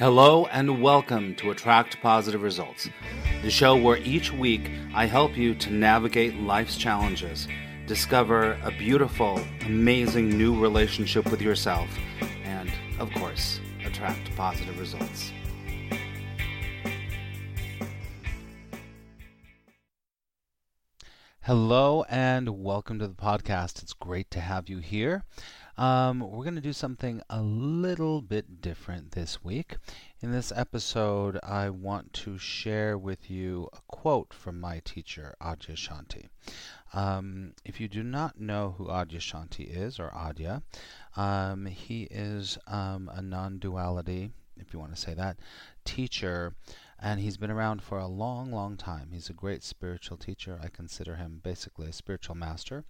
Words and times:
Hello 0.00 0.46
and 0.46 0.80
welcome 0.80 1.34
to 1.34 1.50
Attract 1.50 2.00
Positive 2.00 2.40
Results, 2.42 2.88
the 3.42 3.50
show 3.50 3.76
where 3.76 3.98
each 3.98 4.32
week 4.32 4.70
I 4.94 5.04
help 5.04 5.36
you 5.36 5.54
to 5.56 5.70
navigate 5.70 6.36
life's 6.36 6.78
challenges, 6.78 7.46
discover 7.86 8.58
a 8.64 8.70
beautiful, 8.70 9.38
amazing 9.66 10.30
new 10.30 10.58
relationship 10.58 11.30
with 11.30 11.42
yourself, 11.42 11.90
and, 12.44 12.72
of 12.98 13.10
course, 13.10 13.60
attract 13.84 14.34
positive 14.36 14.80
results. 14.80 15.32
Hello 21.42 22.06
and 22.08 22.62
welcome 22.62 22.98
to 23.00 23.06
the 23.06 23.12
podcast. 23.12 23.82
It's 23.82 23.92
great 23.92 24.30
to 24.30 24.40
have 24.40 24.70
you 24.70 24.78
here. 24.78 25.24
Um, 25.80 26.20
we're 26.20 26.44
going 26.44 26.56
to 26.56 26.60
do 26.60 26.74
something 26.74 27.22
a 27.30 27.40
little 27.40 28.20
bit 28.20 28.60
different 28.60 29.12
this 29.12 29.42
week. 29.42 29.78
In 30.20 30.30
this 30.30 30.52
episode, 30.54 31.40
I 31.42 31.70
want 31.70 32.12
to 32.12 32.36
share 32.36 32.98
with 32.98 33.30
you 33.30 33.70
a 33.72 33.78
quote 33.88 34.34
from 34.34 34.60
my 34.60 34.82
teacher, 34.84 35.34
Adyashanti. 35.40 36.26
Um, 36.92 37.54
if 37.64 37.80
you 37.80 37.88
do 37.88 38.02
not 38.02 38.38
know 38.38 38.74
who 38.76 38.88
Adyashanti 38.88 39.74
is, 39.74 39.98
or 39.98 40.10
Adya, 40.10 40.60
um, 41.16 41.64
he 41.64 42.02
is 42.10 42.58
um, 42.66 43.10
a 43.14 43.22
non 43.22 43.58
duality, 43.58 44.32
if 44.58 44.74
you 44.74 44.78
want 44.78 44.94
to 44.94 45.00
say 45.00 45.14
that, 45.14 45.38
teacher 45.86 46.52
and 47.02 47.20
he's 47.20 47.38
been 47.38 47.50
around 47.50 47.82
for 47.82 47.98
a 47.98 48.06
long, 48.06 48.52
long 48.52 48.76
time. 48.76 49.08
He's 49.12 49.30
a 49.30 49.34
great 49.34 49.62
spiritual 49.62 50.18
teacher. 50.18 50.60
I 50.62 50.68
consider 50.68 51.16
him 51.16 51.40
basically 51.42 51.88
a 51.88 51.92
spiritual 51.92 52.34
master, 52.34 52.84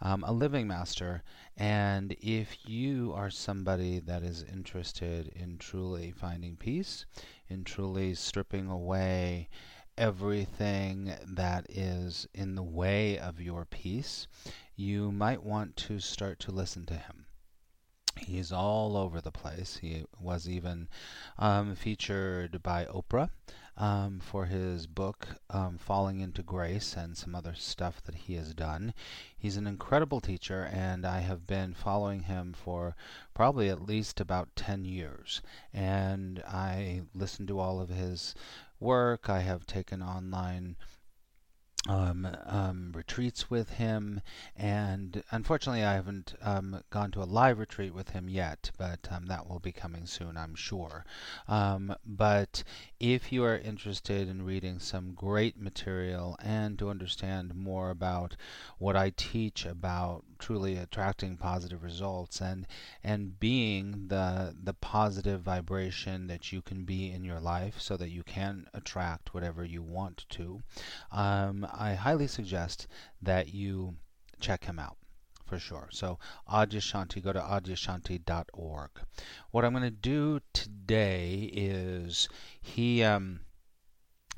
um, 0.00 0.24
a 0.26 0.32
living 0.32 0.66
master. 0.66 1.22
And 1.56 2.16
if 2.20 2.68
you 2.68 3.12
are 3.14 3.30
somebody 3.30 4.00
that 4.00 4.22
is 4.22 4.42
interested 4.42 5.28
in 5.28 5.58
truly 5.58 6.10
finding 6.10 6.56
peace, 6.56 7.04
in 7.48 7.64
truly 7.64 8.14
stripping 8.14 8.68
away 8.68 9.48
everything 9.98 11.12
that 11.26 11.66
is 11.68 12.26
in 12.32 12.54
the 12.54 12.62
way 12.62 13.18
of 13.18 13.40
your 13.40 13.66
peace, 13.66 14.26
you 14.74 15.12
might 15.12 15.42
want 15.42 15.76
to 15.76 15.98
start 15.98 16.40
to 16.40 16.50
listen 16.50 16.86
to 16.86 16.94
him. 16.94 17.26
He's 18.20 18.52
all 18.52 18.96
over 18.96 19.20
the 19.20 19.32
place. 19.32 19.78
He 19.78 20.04
was 20.20 20.48
even 20.48 20.88
um, 21.38 21.74
featured 21.74 22.62
by 22.62 22.84
Oprah 22.84 23.30
um, 23.76 24.20
for 24.20 24.44
his 24.44 24.86
book 24.86 25.28
um, 25.48 25.78
Falling 25.78 26.20
into 26.20 26.42
Grace 26.42 26.94
and 26.96 27.16
some 27.16 27.34
other 27.34 27.54
stuff 27.54 28.02
that 28.04 28.14
he 28.14 28.34
has 28.34 28.54
done. 28.54 28.92
He's 29.36 29.56
an 29.56 29.66
incredible 29.66 30.20
teacher, 30.20 30.68
and 30.70 31.06
I 31.06 31.20
have 31.20 31.46
been 31.46 31.72
following 31.72 32.24
him 32.24 32.52
for 32.52 32.94
probably 33.32 33.70
at 33.70 33.86
least 33.86 34.20
about 34.20 34.54
10 34.54 34.84
years. 34.84 35.40
And 35.72 36.42
I 36.46 37.02
listen 37.14 37.46
to 37.46 37.58
all 37.58 37.80
of 37.80 37.88
his 37.88 38.34
work. 38.78 39.30
I 39.30 39.40
have 39.40 39.66
taken 39.66 40.02
online 40.02 40.76
um, 41.88 42.28
um, 42.44 42.92
retreats 42.94 43.48
with 43.48 43.70
him, 43.70 44.20
and 44.54 45.22
unfortunately, 45.30 45.82
I 45.82 45.94
haven't 45.94 46.34
um, 46.42 46.82
gone 46.90 47.10
to 47.12 47.22
a 47.22 47.24
live 47.24 47.58
retreat 47.58 47.94
with 47.94 48.10
him 48.10 48.28
yet, 48.28 48.70
but 48.76 49.08
um, 49.10 49.26
that 49.26 49.48
will 49.48 49.60
be 49.60 49.72
coming 49.72 50.06
soon, 50.06 50.36
I'm 50.36 50.54
sure. 50.54 51.04
Um, 51.48 51.94
but 52.04 52.62
if 52.98 53.32
you 53.32 53.44
are 53.44 53.56
interested 53.56 54.28
in 54.28 54.44
reading 54.44 54.78
some 54.78 55.14
great 55.14 55.58
material 55.58 56.36
and 56.42 56.78
to 56.78 56.90
understand 56.90 57.54
more 57.54 57.90
about 57.90 58.36
what 58.78 58.94
I 58.94 59.10
teach 59.16 59.64
about 59.64 60.24
truly 60.40 60.76
attracting 60.76 61.36
positive 61.36 61.84
results 61.84 62.40
and 62.40 62.66
and 63.04 63.38
being 63.38 64.08
the 64.08 64.56
the 64.60 64.74
positive 64.74 65.42
vibration 65.42 66.26
that 66.26 66.50
you 66.50 66.62
can 66.62 66.84
be 66.84 67.10
in 67.12 67.22
your 67.24 67.38
life, 67.38 67.80
so 67.80 67.96
that 67.96 68.10
you 68.10 68.24
can 68.24 68.66
attract 68.74 69.32
whatever 69.32 69.64
you 69.64 69.82
want 69.82 70.26
to. 70.30 70.62
Um, 71.12 71.66
I 71.72 71.94
highly 71.94 72.26
suggest 72.26 72.88
that 73.22 73.54
you 73.54 73.96
check 74.40 74.64
him 74.64 74.78
out 74.78 74.96
for 75.50 75.58
sure. 75.58 75.88
So 75.90 76.18
Adyashanti, 76.48 77.22
go 77.22 77.32
to 77.32 77.40
adyashanti.org. 77.40 78.90
What 79.50 79.64
I'm 79.64 79.72
going 79.72 79.82
to 79.82 79.90
do 79.90 80.40
today 80.52 81.50
is 81.52 82.28
he 82.60 83.02
um, 83.02 83.40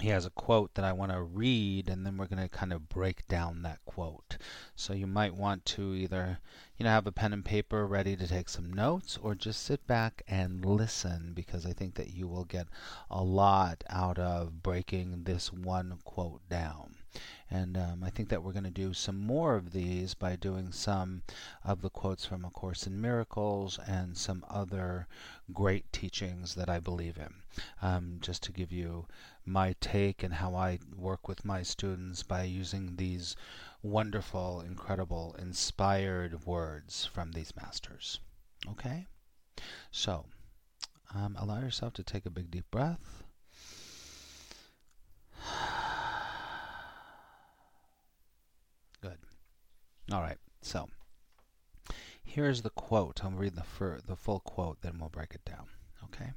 he 0.03 0.09
has 0.09 0.27
a 0.27 0.31
quote 0.31 0.75
that 0.75 0.85
I 0.85 0.93
want 0.93 1.13
to 1.13 1.23
read, 1.23 1.89
and 1.89 2.05
then 2.05 2.17
we're 2.17 2.27
going 2.27 2.43
to 2.43 2.49
kind 2.49 2.73
of 2.73 2.89
break 2.89 3.29
down 3.29 3.63
that 3.63 3.79
quote. 3.85 4.37
So 4.75 4.95
you 4.95 5.07
might 5.07 5.37
want 5.37 5.65
to 5.67 5.95
either, 5.95 6.41
you 6.77 6.83
know, 6.83 6.91
have 6.91 7.07
a 7.07 7.13
pen 7.13 7.33
and 7.33 7.45
paper 7.45 7.87
ready 7.87 8.17
to 8.17 8.27
take 8.27 8.49
some 8.49 8.73
notes, 8.73 9.17
or 9.23 9.37
just 9.37 9.63
sit 9.63 9.87
back 9.87 10.23
and 10.27 10.65
listen, 10.65 11.35
because 11.35 11.65
I 11.65 11.73
think 11.73 11.95
that 11.95 12.13
you 12.13 12.27
will 12.27 12.45
get 12.45 12.67
a 13.13 13.23
lot 13.23 13.85
out 13.89 14.19
of 14.19 14.61
breaking 14.61 15.23
this 15.23 15.53
one 15.53 16.01
quote 16.05 16.49
down. 16.49 16.97
And 17.51 17.77
um, 17.77 18.03
I 18.03 18.09
think 18.09 18.31
that 18.31 18.43
we're 18.43 18.53
going 18.53 18.65
to 18.65 18.71
do 18.71 18.95
some 18.95 19.19
more 19.19 19.57
of 19.57 19.73
these 19.73 20.15
by 20.15 20.37
doing 20.37 20.73
some 20.73 21.23
of 21.63 21.83
the 21.83 21.91
quotes 21.91 22.25
from 22.25 22.47
A 22.47 22.51
Course 22.51 22.87
in 22.87 22.99
Miracles 22.99 23.79
and 23.87 24.17
some 24.17 24.43
other 24.49 25.07
great 25.53 25.93
teachings 25.93 26.55
that 26.55 26.71
I 26.71 26.81
believe 26.81 27.19
in. 27.19 27.35
Um, 27.83 28.19
just 28.23 28.43
to 28.45 28.53
give 28.53 28.73
you 28.73 29.07
my 29.45 29.75
take 29.81 30.23
and 30.23 30.33
how 30.33 30.55
I 30.55 30.79
work 30.97 31.29
with 31.29 31.45
my 31.45 31.63
students 31.63 32.23
by 32.23 32.45
using 32.45 32.97
these 32.97 33.37
wonderful, 33.83 34.63
incredible, 34.63 35.37
inspired 35.39 36.47
words 36.47 37.05
from 37.05 37.33
these 37.33 37.55
masters. 37.55 38.21
Okay? 38.67 39.07
So, 39.91 40.25
um, 41.15 41.37
allow 41.39 41.61
yourself 41.61 41.93
to 41.95 42.03
take 42.03 42.25
a 42.25 42.31
big 42.31 42.51
deep 42.51 42.71
breath. 42.71 43.23
Good. 49.03 49.19
All 50.11 50.21
right. 50.21 50.39
So, 50.63 50.89
here's 52.23 52.63
the 52.63 52.71
quote. 52.71 53.23
I'll 53.25 53.31
read 53.31 53.55
the 53.55 53.63
fir- 53.63 54.01
the 54.05 54.17
full 54.17 54.41
quote, 54.41 54.81
then 54.83 54.99
we'll 54.99 55.09
break 55.11 55.35
it 55.35 55.45
down. 55.45 55.67
Okay. 56.05 56.33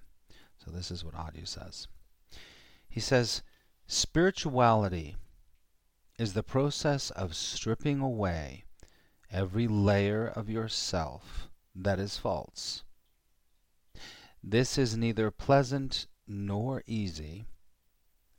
So 0.58 0.72
this 0.72 0.92
is 0.92 1.04
what 1.04 1.16
Adya 1.16 1.48
says. 1.48 1.88
He 2.88 3.00
says, 3.00 3.44
spirituality 3.88 5.16
is 6.18 6.34
the 6.34 6.44
process 6.44 7.12
of 7.12 7.36
stripping 7.36 8.00
away 8.00 8.64
every 9.30 9.68
layer 9.68 10.28
of 10.28 10.50
yourself 10.50 11.50
that 11.76 12.00
is 12.00 12.18
false. 12.18 12.84
This 14.42 14.78
is 14.78 14.96
neither 14.96 15.30
pleasant 15.30 16.08
nor 16.28 16.84
easy, 16.88 17.46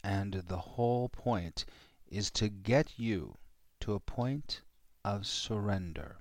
and 0.03 0.35
the 0.35 0.59
whole 0.59 1.09
point 1.09 1.65
is 2.07 2.31
to 2.33 2.49
get 2.49 2.99
you 2.99 3.37
to 3.81 3.95
a 3.95 4.01
point 4.01 4.63
of 5.07 5.25
surrender. 5.25 6.17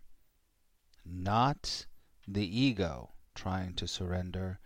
Not 1.03 1.87
the 2.27 2.45
ego 2.45 3.13
trying 3.33 3.73
to 3.73 3.87
surrender, 3.87 4.59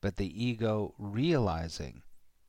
but 0.00 0.16
the 0.16 0.44
ego 0.44 0.94
realizing 0.98 2.02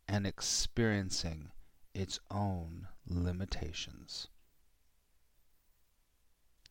and 0.07 0.25
experiencing 0.25 1.51
its 1.93 2.21
own 2.31 2.87
limitations. 3.05 4.29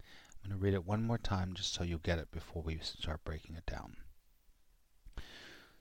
I'm 0.00 0.48
going 0.48 0.58
to 0.58 0.64
read 0.64 0.72
it 0.72 0.86
one 0.86 1.02
more 1.02 1.18
time 1.18 1.52
just 1.52 1.74
so 1.74 1.84
you 1.84 1.98
get 1.98 2.18
it 2.18 2.30
before 2.30 2.62
we 2.62 2.78
start 2.78 3.24
breaking 3.24 3.56
it 3.56 3.66
down. 3.66 3.98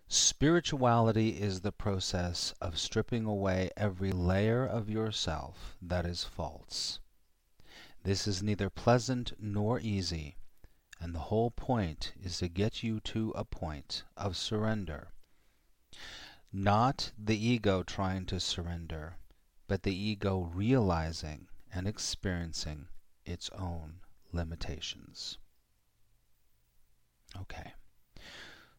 Spirituality 0.09 1.29
is 1.29 1.61
the 1.61 1.71
process 1.71 2.53
of 2.59 2.77
stripping 2.77 3.23
away 3.23 3.69
every 3.77 4.11
layer 4.11 4.65
of 4.65 4.89
yourself 4.89 5.77
that 5.81 6.05
is 6.05 6.25
false. 6.25 7.00
This 8.05 8.27
is 8.27 8.43
neither 8.43 8.69
pleasant 8.69 9.33
nor 9.39 9.79
easy, 9.79 10.35
and 10.99 11.15
the 11.15 11.31
whole 11.33 11.49
point 11.49 12.13
is 12.21 12.37
to 12.37 12.47
get 12.47 12.83
you 12.83 12.99
to 12.99 13.31
a 13.31 13.43
point 13.43 14.03
of 14.15 14.37
surrender. 14.37 15.07
Not 16.53 17.11
the 17.17 17.35
ego 17.35 17.81
trying 17.81 18.27
to 18.27 18.39
surrender, 18.39 19.17
but 19.67 19.81
the 19.81 19.95
ego 19.95 20.51
realizing 20.53 21.47
and 21.73 21.87
experiencing 21.87 22.89
its 23.25 23.49
own 23.49 24.01
limitations. 24.31 25.39
Okay. 27.35 27.73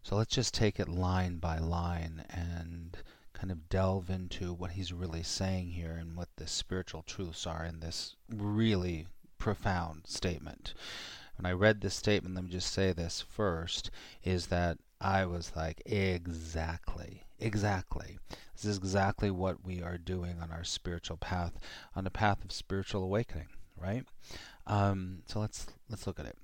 So 0.05 0.15
let's 0.15 0.37
just 0.37 0.55
take 0.55 0.79
it 0.79 0.89
line 0.89 1.39
by 1.39 1.59
line 1.59 2.25
and 2.31 2.97
kind 3.33 3.51
of 3.51 3.69
delve 3.69 4.09
into 4.09 4.55
what 4.55 4.71
he's 4.71 4.93
really 4.93 5.25
saying 5.25 5.71
here 5.73 5.97
and 5.97 6.17
what 6.17 6.29
the 6.37 6.47
spiritual 6.47 7.03
truths 7.03 7.45
are 7.45 7.65
in 7.65 7.81
this 7.81 8.15
really 8.31 9.09
profound 9.47 10.03
statement. 10.09 10.75
When 11.37 11.47
I 11.47 11.53
read 11.53 11.81
this 11.81 11.95
statement, 11.95 12.35
let 12.35 12.43
me 12.43 12.51
just 12.51 12.73
say 12.73 12.91
this 12.91 13.21
first, 13.21 13.93
is 14.25 14.49
that 14.49 14.79
I 15.01 15.25
was 15.25 15.53
like, 15.55 15.81
exactly, 15.87 17.23
exactly. 17.39 18.19
This 18.57 18.65
is 18.65 18.77
exactly 18.77 19.31
what 19.31 19.65
we 19.65 19.81
are 19.81 19.99
doing 19.99 20.41
on 20.43 20.51
our 20.51 20.65
spiritual 20.65 21.17
path, 21.17 21.61
on 21.95 22.03
the 22.03 22.11
path 22.11 22.45
of 22.45 22.51
spiritual 22.51 23.05
awakening, 23.05 23.47
right? 23.81 24.05
Um, 24.67 25.23
so 25.27 25.39
let's 25.39 25.69
let's 25.89 26.09
look 26.09 26.19
at 26.19 26.27
it. 26.27 26.39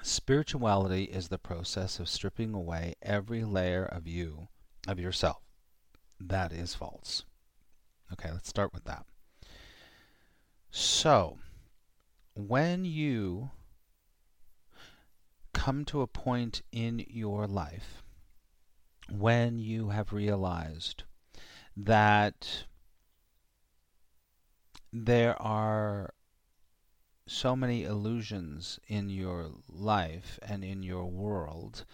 Spirituality 0.00 1.02
is 1.02 1.26
the 1.26 1.36
process 1.36 1.98
of 1.98 2.08
stripping 2.08 2.54
away 2.54 2.94
every 3.02 3.42
layer 3.42 3.84
of 3.84 4.06
you, 4.06 4.46
of 4.86 5.00
yourself. 5.00 5.42
That 6.20 6.52
is 6.52 6.76
false. 6.76 7.24
Okay, 8.12 8.30
let's 8.30 8.48
start 8.48 8.72
with 8.72 8.84
that. 8.84 9.04
So, 10.70 11.38
when 12.38 12.84
you 12.84 13.50
come 15.52 15.84
to 15.84 16.02
a 16.02 16.06
point 16.06 16.62
in 16.70 17.04
your 17.08 17.48
life 17.48 18.04
when 19.10 19.58
you 19.58 19.88
have 19.88 20.12
realized 20.12 21.02
that 21.76 22.64
there 24.92 25.40
are 25.42 26.14
so 27.26 27.56
many 27.56 27.82
illusions 27.82 28.78
in 28.86 29.10
your 29.10 29.50
life 29.68 30.38
and 30.40 30.62
in 30.62 30.84
your 30.84 31.06
world, 31.06 31.84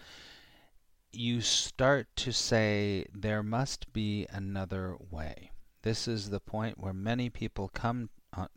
you 1.10 1.40
start 1.40 2.06
to 2.16 2.32
say 2.32 3.06
there 3.14 3.42
must 3.42 3.90
be 3.94 4.26
another 4.30 4.94
way. 5.10 5.50
This 5.80 6.06
is 6.06 6.28
the 6.28 6.40
point 6.40 6.78
where 6.78 6.92
many 6.92 7.30
people 7.30 7.70
come 7.72 8.10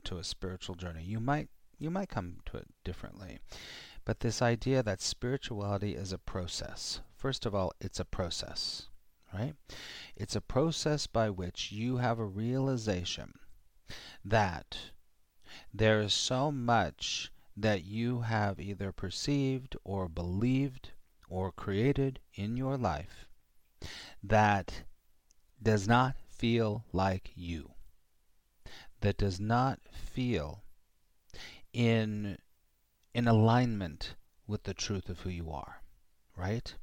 to 0.04 0.18
a 0.18 0.24
spiritual 0.24 0.75
journey. 0.75 1.04
You 1.04 1.22
might 1.22 1.48
you 1.79 1.89
might 1.89 2.09
come 2.09 2.38
to 2.45 2.57
it 2.57 2.68
differently. 2.83 3.39
But 4.06 4.21
this 4.21 4.41
idea 4.41 4.81
that 4.83 5.01
spirituality 5.01 5.95
is 5.95 6.12
a 6.12 6.18
process. 6.18 7.01
First 7.15 7.45
of 7.45 7.53
all, 7.53 7.74
it's 7.79 8.00
a 8.00 8.06
process, 8.06 8.88
right? 9.33 9.53
It's 10.15 10.35
a 10.35 10.41
process 10.41 11.07
by 11.07 11.29
which 11.29 11.71
you 11.71 11.97
have 11.97 12.19
a 12.19 12.25
realization 12.25 13.33
that 14.24 14.77
there 15.74 16.01
is 16.01 16.13
so 16.13 16.51
much 16.51 17.31
that 17.56 17.83
you 17.83 18.21
have 18.21 18.59
either 18.59 18.91
perceived 18.91 19.75
or 19.83 20.07
believed 20.07 20.91
or 21.29 21.51
created 21.51 22.19
in 22.33 22.56
your 22.56 22.77
life 22.77 23.27
that 24.24 24.83
does 25.62 25.88
not 25.88 26.15
feel 26.29 26.85
like 26.94 27.31
you, 27.35 27.71
that 29.01 29.18
does 29.18 29.39
not 29.39 29.79
feel 29.91 30.63
in 31.77 32.35
in 33.13 33.27
alignment 33.27 34.15
with 34.47 34.63
the 34.63 34.74
truth 34.74 35.09
of 35.09 35.19
who 35.19 35.29
you 35.29 35.51
are, 35.51 35.83
right? 36.35 36.75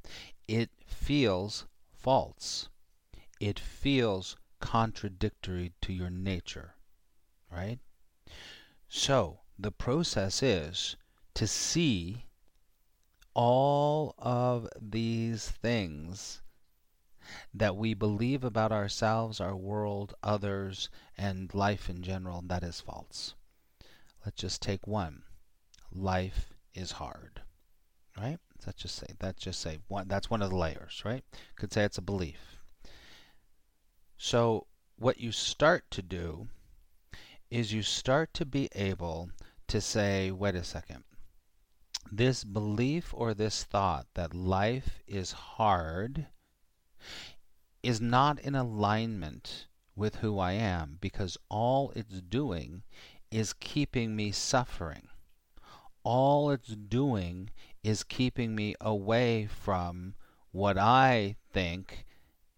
It 0.46 0.70
feels 0.87 1.67
false. 1.93 2.69
It 3.41 3.58
feels 3.58 4.37
contradictory 4.61 5.73
to 5.81 5.93
your 5.93 6.11
nature, 6.11 6.76
right? 7.50 7.81
So, 8.88 9.41
the 9.58 9.73
process 9.73 10.44
is 10.44 10.94
to 11.35 11.49
see 11.49 12.26
all 13.35 14.14
of 14.17 14.69
these 14.81 15.50
things 15.50 16.41
that 17.52 17.75
we 17.75 17.94
believe 17.94 18.44
about 18.44 18.70
ourselves, 18.70 19.41
our 19.41 19.56
world, 19.56 20.14
others, 20.23 20.88
and 21.19 21.52
life 21.52 21.91
in 21.91 22.00
general 22.05 22.43
that 22.46 22.62
is 22.62 22.81
false. 22.81 23.35
Let's 24.25 24.41
just 24.41 24.62
take 24.62 24.87
one 24.87 25.23
life 25.93 26.55
is 26.75 26.93
hard. 26.93 27.43
Right? 28.17 28.38
Let's 28.67 28.82
just 28.82 28.97
say 28.97 29.06
that's 29.19 29.43
just 29.43 29.61
say 29.61 29.79
one 29.88 30.09
that's 30.09 30.31
one 30.31 30.43
of 30.43 30.50
the 30.50 30.56
layers, 30.56 31.03
right? 31.05 31.25
Could 31.56 31.73
say 31.73 31.85
it's 31.85 31.99
a 31.99 32.03
belief. 32.03 32.59
So 34.17 34.67
what 34.97 35.21
you 35.21 35.32
start 35.32 35.91
to 35.91 36.03
do 36.03 36.49
is 37.50 37.73
you 37.73 37.82
start 37.82 38.32
to 38.35 38.47
be 38.47 38.69
able 38.75 39.31
to 39.69 39.81
say, 39.81 40.31
wait 40.31 40.55
a 40.55 40.65
second. 40.65 41.05
This 42.11 42.44
belief 42.44 43.12
or 43.12 43.35
this 43.35 43.65
thought 43.65 44.06
that 44.15 44.35
life 44.35 45.03
is 45.06 45.32
hard 45.32 46.29
is 47.82 48.00
not 48.00 48.38
in 48.41 48.55
alignment 48.55 49.67
with 49.97 50.17
who 50.17 50.38
I 50.38 50.53
am 50.53 50.99
because 51.00 51.37
all 51.49 51.93
it's 51.94 52.20
doing 52.20 52.82
is 53.35 53.53
keeping 53.53 54.15
me 54.15 54.31
suffering 54.31 55.09
all 56.05 56.51
it's 56.51 56.77
doing 56.77 57.51
is 57.83 58.05
keeping 58.05 58.55
me 58.55 58.75
away 58.81 59.47
from 59.47 60.15
what 60.53 60.79
I 60.79 61.37
think 61.51 62.07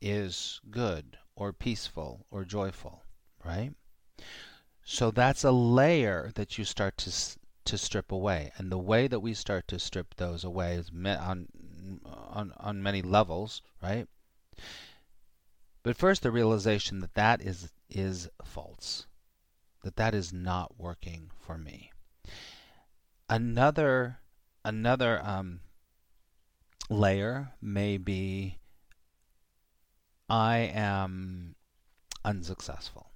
is 0.02 0.60
good 0.70 1.16
or 1.36 1.52
peaceful 1.52 2.26
or 2.30 2.44
joyful, 2.44 3.04
right? 3.44 3.72
So 4.84 5.10
that's 5.10 5.44
a 5.44 5.52
layer 5.52 6.32
that 6.34 6.58
you 6.58 6.64
start 6.64 6.96
to 6.98 7.12
to 7.64 7.78
strip 7.78 8.12
away, 8.12 8.52
and 8.56 8.70
the 8.70 8.78
way 8.78 9.08
that 9.08 9.18
we 9.18 9.34
start 9.34 9.66
to 9.68 9.78
strip 9.78 10.14
those 10.14 10.44
away 10.44 10.74
is 10.74 10.90
on 10.94 11.48
on 12.04 12.52
on 12.58 12.82
many 12.82 13.02
levels, 13.02 13.62
right? 13.82 14.06
But 15.82 15.96
first, 15.96 16.22
the 16.22 16.30
realization 16.30 17.00
that 17.00 17.14
that 17.14 17.40
is 17.40 17.72
is 17.88 18.28
false, 18.44 19.06
that 19.86 19.96
that 19.96 20.14
is 20.14 20.32
not 20.32 20.78
working 20.78 21.30
for 21.38 21.56
me 21.56 21.92
another 23.28 24.18
another 24.64 25.20
um, 25.24 25.60
layer 26.90 27.52
may 27.60 27.96
be 27.96 28.58
I 30.28 30.58
am 30.74 31.54
unsuccessful. 32.24 33.12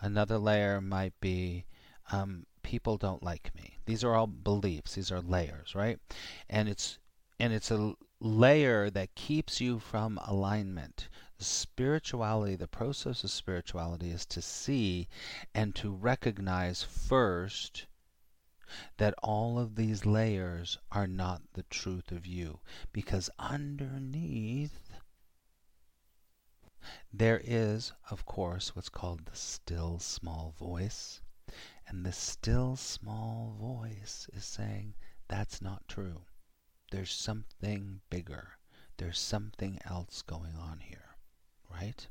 Another 0.00 0.38
layer 0.38 0.80
might 0.80 1.12
be 1.20 1.66
um, 2.10 2.46
people 2.62 2.96
don't 2.96 3.22
like 3.22 3.54
me. 3.54 3.78
These 3.84 4.02
are 4.04 4.14
all 4.14 4.26
beliefs. 4.26 4.94
These 4.94 5.12
are 5.12 5.20
layers, 5.20 5.74
right? 5.74 5.98
And 6.48 6.68
it's 6.68 6.98
and 7.38 7.52
it's 7.52 7.70
a 7.70 7.94
layer 8.20 8.88
that 8.90 9.14
keeps 9.14 9.60
you 9.60 9.78
from 9.78 10.18
alignment. 10.26 11.08
Spirituality, 11.38 12.56
the 12.56 12.66
process 12.66 13.22
of 13.22 13.30
spirituality 13.30 14.10
is 14.10 14.24
to 14.26 14.40
see 14.40 15.08
and 15.54 15.74
to 15.74 15.90
recognize 15.90 16.82
first 16.82 17.86
that 18.96 19.14
all 19.22 19.58
of 19.58 19.76
these 19.76 20.04
layers 20.06 20.78
are 20.90 21.06
not 21.06 21.42
the 21.52 21.62
truth 21.64 22.10
of 22.10 22.26
you. 22.26 22.60
Because 22.92 23.30
underneath, 23.38 24.90
there 27.12 27.40
is, 27.44 27.92
of 28.10 28.24
course, 28.24 28.74
what's 28.74 28.88
called 28.88 29.26
the 29.26 29.36
still 29.36 29.98
small 29.98 30.54
voice. 30.58 31.20
And 31.86 32.04
the 32.04 32.12
still 32.12 32.76
small 32.76 33.54
voice 33.60 34.26
is 34.32 34.44
saying, 34.44 34.94
that's 35.28 35.62
not 35.62 35.86
true. 35.86 36.22
There's 36.90 37.12
something 37.12 38.00
bigger. 38.10 38.58
There's 38.96 39.18
something 39.18 39.78
else 39.84 40.22
going 40.22 40.56
on 40.56 40.80
here. 40.80 41.05
Right? 41.80 42.08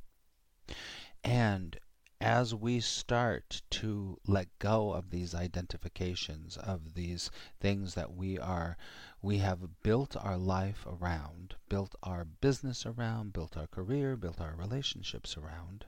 And 1.23 1.79
as 2.21 2.55
we 2.55 2.79
start 2.79 3.61
to 3.69 4.17
let 4.25 4.47
go 4.59 4.93
of 4.93 5.09
these 5.09 5.35
identifications 5.35 6.55
of 6.57 6.93
these 6.93 7.29
things 7.59 7.93
that 7.93 8.13
we 8.13 8.39
are 8.39 8.77
we 9.21 9.39
have 9.39 9.83
built 9.83 10.15
our 10.15 10.37
life 10.37 10.85
around 10.87 11.55
built 11.67 11.93
our 12.01 12.23
business 12.23 12.85
around 12.85 13.33
built 13.33 13.57
our 13.57 13.67
career 13.67 14.15
built 14.15 14.39
our 14.39 14.55
relationships 14.55 15.35
around 15.35 15.85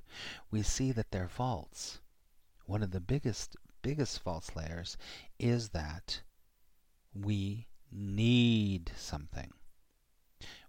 we 0.51 0.61
see 0.61 0.91
that 0.91 1.11
they're 1.11 1.29
false 1.29 2.01
one 2.65 2.83
of 2.83 2.91
the 2.91 2.99
biggest 2.99 3.55
biggest 3.81 4.19
false 4.19 4.53
layers 4.55 4.97
is 5.39 5.69
that 5.69 6.21
we 7.13 7.67
need 7.91 8.91
something 8.97 9.53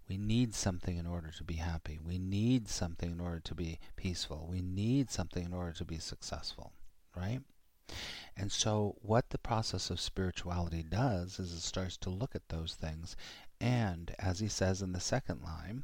we 0.09 0.17
need 0.17 0.55
something 0.55 0.97
in 0.97 1.05
order 1.05 1.29
to 1.29 1.43
be 1.43 1.55
happy. 1.55 1.99
We 2.03 2.17
need 2.17 2.67
something 2.67 3.11
in 3.11 3.21
order 3.21 3.39
to 3.41 3.53
be 3.53 3.79
peaceful. 3.95 4.47
We 4.49 4.61
need 4.61 5.11
something 5.11 5.45
in 5.45 5.53
order 5.53 5.71
to 5.73 5.85
be 5.85 5.99
successful, 5.99 6.73
right? 7.15 7.41
And 8.35 8.51
so, 8.51 8.95
what 9.01 9.29
the 9.29 9.37
process 9.37 9.91
of 9.91 9.99
spirituality 9.99 10.83
does 10.83 11.39
is 11.39 11.53
it 11.53 11.61
starts 11.61 11.95
to 11.97 12.09
look 12.09 12.35
at 12.35 12.49
those 12.49 12.73
things. 12.73 13.15
And 13.61 14.15
as 14.17 14.39
he 14.39 14.47
says 14.47 14.81
in 14.81 14.93
the 14.93 14.99
second 14.99 15.43
line, 15.43 15.83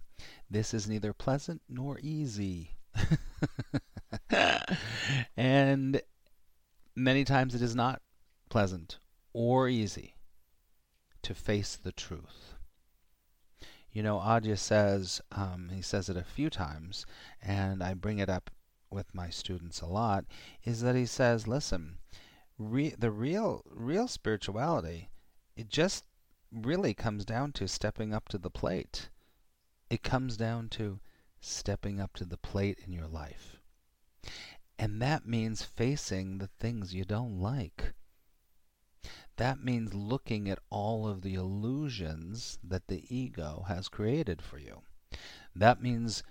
this 0.50 0.74
is 0.74 0.90
neither 0.90 1.14
pleasant 1.14 1.62
nor 1.70 2.00
easy. 2.02 2.72
and 5.38 6.02
many 6.96 7.26
times 7.26 7.54
it 7.54 7.62
is 7.62 7.76
not 7.76 8.02
pleasant 8.50 8.98
or 9.34 9.68
easy 9.68 10.16
to 11.22 11.36
face 11.36 11.76
the 11.76 11.92
truth 11.92 12.55
You 13.96 14.04
know, 14.04 14.18
Adya 14.18 14.58
says, 14.58 15.22
um, 15.32 15.70
he 15.74 15.82
says 15.82 16.10
it 16.10 16.18
a 16.18 16.24
few 16.26 16.50
times, 16.50 17.06
and 17.42 17.82
I 17.82 17.94
bring 17.94 18.20
it 18.20 18.28
up 18.28 18.52
with 18.92 19.16
my 19.16 19.30
students 19.30 19.80
a 19.80 19.86
lot, 19.86 20.26
is 20.66 20.82
that 20.82 20.98
he 20.98 21.06
says, 21.06 21.48
listen, 21.48 22.00
re- 22.60 22.94
the 23.00 23.10
real, 23.10 23.64
real 23.66 24.10
spirituality, 24.10 25.08
it 25.56 25.70
just 25.70 26.04
really 26.52 26.94
comes 26.94 27.24
down 27.24 27.54
to 27.54 27.70
stepping 27.70 28.14
up 28.14 28.28
to 28.28 28.38
the 28.38 28.50
plate. 28.50 29.08
It 29.90 30.04
comes 30.04 30.36
down 30.36 30.68
to 30.72 31.00
stepping 31.40 32.02
up 32.02 32.16
to 32.16 32.26
the 32.26 32.36
plate 32.36 32.80
in 32.86 32.92
your 32.92 33.08
life. 33.08 33.62
And 34.78 35.02
that 35.02 35.26
means 35.26 35.64
facing 35.64 36.40
the 36.40 36.50
things 36.60 36.94
you 36.94 37.06
don't 37.06 37.40
like. 37.40 37.94
That 39.38 39.64
means 39.64 39.94
looking 39.94 40.50
at 40.50 40.60
all 40.70 41.08
of 41.08 41.22
the 41.22 41.36
illusions 41.36 42.58
that 42.64 42.88
the 42.88 43.04
ego 43.14 43.66
has 43.68 43.90
created 43.90 44.42
for 44.42 44.58
you. 44.58 44.82
That 45.54 45.82
means 45.82 46.24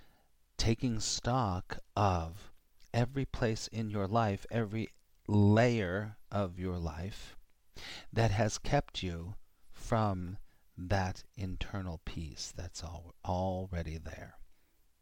taking 0.57 0.99
stock 0.99 1.79
of 1.95 2.51
every 2.93 3.25
place 3.25 3.67
in 3.67 3.89
your 3.89 4.07
life, 4.07 4.45
every 4.49 4.89
layer 5.27 6.17
of 6.31 6.59
your 6.59 6.77
life 6.77 7.35
that 8.11 8.31
has 8.31 8.57
kept 8.57 9.03
you 9.03 9.35
from 9.71 10.37
that 10.77 11.23
internal 11.35 12.01
peace 12.05 12.53
that's 12.55 12.83
all, 12.83 13.13
already 13.23 13.97
there. 13.97 14.37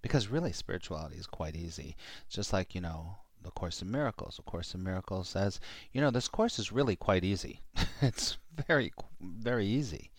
Because 0.01 0.27
really, 0.27 0.51
spirituality 0.51 1.15
is 1.15 1.27
quite 1.27 1.55
easy. 1.55 1.95
It's 2.25 2.36
just 2.36 2.51
like, 2.51 2.75
you 2.75 2.81
know, 2.81 3.17
the 3.43 3.51
Course 3.51 3.81
in 3.81 3.91
Miracles. 3.91 4.38
The 4.38 4.43
Course 4.43 4.73
in 4.73 4.83
Miracles 4.83 5.29
says, 5.29 5.59
you 5.91 6.01
know, 6.01 6.12
this 6.12 6.27
course 6.27 6.59
is 6.59 6.71
really 6.71 6.95
quite 6.95 7.23
easy. 7.23 7.62
it's 8.01 8.38
very, 8.67 8.91
very 9.21 9.67
easy. 9.67 10.12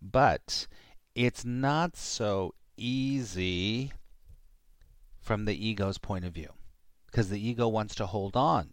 But 0.00 0.66
it's 1.14 1.44
not 1.44 1.96
so 1.96 2.54
easy 2.76 3.92
from 5.20 5.44
the 5.44 5.66
ego's 5.66 5.98
point 5.98 6.24
of 6.24 6.34
view. 6.34 6.50
Because 7.06 7.28
the 7.28 7.46
ego 7.46 7.68
wants 7.68 7.94
to 7.96 8.06
hold 8.06 8.36
on. 8.36 8.70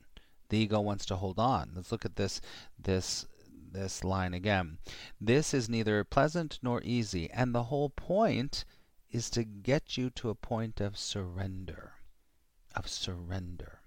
The 0.50 0.58
ego 0.58 0.79
wants 0.79 1.06
to 1.08 1.18
hold 1.18 1.38
on. 1.38 1.72
Let's 1.75 1.91
look 1.91 2.06
at 2.06 2.15
this 2.15 2.41
this 2.77 3.27
this 3.72 4.03
line 4.03 4.34
again. 4.34 4.79
This 5.22 5.53
is 5.53 5.70
neither 5.70 6.03
pleasant 6.03 6.58
nor 6.63 6.82
easy, 6.84 7.29
and 7.29 7.53
the 7.53 7.63
whole 7.63 7.89
point 7.89 8.65
is 9.12 9.29
to 9.32 9.44
get 9.44 9.98
you 9.98 10.10
to 10.12 10.29
a 10.29 10.36
point 10.36 10.82
of 10.82 10.98
surrender. 10.98 11.94
Of 12.75 12.88
surrender. 12.88 13.78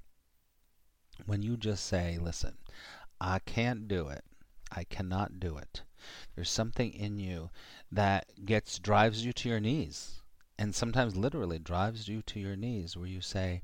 When 1.26 1.42
you 1.42 1.56
just 1.56 1.86
say, 1.86 2.18
listen, 2.20 2.58
I 3.20 3.38
can't 3.38 3.86
do 3.86 4.08
it. 4.08 4.24
I 4.70 4.84
cannot 4.84 5.38
do 5.38 5.56
it. 5.56 5.82
There's 6.34 6.50
something 6.50 6.92
in 6.92 7.18
you 7.18 7.50
that 7.90 8.44
gets 8.44 8.78
drives 8.78 9.24
you 9.24 9.32
to 9.34 9.48
your 9.48 9.60
knees 9.60 10.22
and 10.58 10.74
sometimes 10.74 11.16
literally 11.16 11.58
drives 11.58 12.08
you 12.08 12.22
to 12.22 12.40
your 12.40 12.56
knees 12.56 12.96
where 12.96 13.06
you 13.06 13.20
say, 13.20 13.62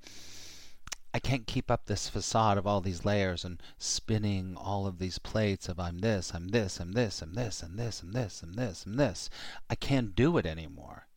I 1.14 1.18
can't 1.18 1.46
keep 1.46 1.70
up 1.70 1.86
this 1.86 2.08
facade 2.08 2.58
of 2.58 2.66
all 2.66 2.80
these 2.80 3.04
layers 3.04 3.44
and 3.44 3.62
spinning 3.78 4.56
all 4.56 4.86
of 4.86 4.98
these 4.98 5.18
plates 5.18 5.68
of 5.68 5.80
I'm 5.80 5.98
this, 5.98 6.32
I'm 6.34 6.48
this, 6.48 6.78
I'm 6.78 6.92
this, 6.92 7.22
I'm 7.22 7.32
this, 7.34 7.62
I'm 7.62 7.76
this, 7.76 8.02
I'm 8.02 8.12
this, 8.12 8.42
I'm 8.42 8.52
this, 8.52 8.86
I'm 8.86 8.96
this. 8.96 9.30
I 9.70 9.74
can't 9.74 10.14
do 10.14 10.36
it 10.36 10.46
anymore. 10.46 11.08